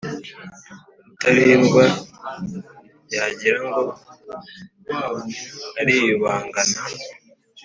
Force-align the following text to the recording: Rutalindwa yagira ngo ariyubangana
Rutalindwa 1.07 1.85
yagira 3.15 3.59
ngo 3.67 3.83
ariyubangana 5.79 6.79